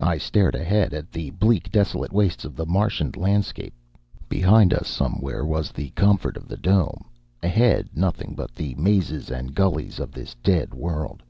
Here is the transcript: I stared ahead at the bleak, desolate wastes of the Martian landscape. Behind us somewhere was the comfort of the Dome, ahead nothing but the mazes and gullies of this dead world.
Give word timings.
I 0.00 0.16
stared 0.16 0.54
ahead 0.54 0.94
at 0.94 1.12
the 1.12 1.28
bleak, 1.28 1.70
desolate 1.70 2.10
wastes 2.10 2.46
of 2.46 2.56
the 2.56 2.64
Martian 2.64 3.12
landscape. 3.14 3.74
Behind 4.26 4.72
us 4.72 4.88
somewhere 4.88 5.44
was 5.44 5.72
the 5.72 5.90
comfort 5.90 6.38
of 6.38 6.48
the 6.48 6.56
Dome, 6.56 7.04
ahead 7.42 7.90
nothing 7.94 8.32
but 8.34 8.54
the 8.54 8.74
mazes 8.76 9.30
and 9.30 9.54
gullies 9.54 10.00
of 10.00 10.12
this 10.12 10.34
dead 10.36 10.72
world. 10.72 11.22